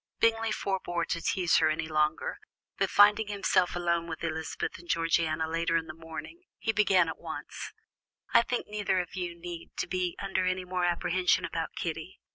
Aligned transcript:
Bingley 0.19 0.51
forbore 0.51 1.05
to 1.05 1.21
tease 1.21 1.57
her 1.57 1.69
any 1.69 1.87
longer; 1.87 2.39
but 2.79 2.89
finding 2.89 3.27
himself 3.27 3.75
alone 3.75 4.07
with 4.07 4.23
Elizabeth 4.23 4.79
and 4.79 4.89
Georgiana 4.89 5.47
later 5.47 5.77
in 5.77 5.85
the 5.85 5.93
morning, 5.93 6.45
he 6.57 6.73
began 6.73 7.07
at 7.07 7.19
once: 7.19 7.71
"I 8.33 8.41
think 8.41 8.65
neither 8.65 8.99
of 8.99 9.13
you 9.15 9.35
need 9.39 9.69
be 9.91 10.17
under 10.17 10.43
any 10.43 10.65
more 10.65 10.85
apprehension 10.85 11.45
about 11.45 11.75
Kitty. 11.75 12.19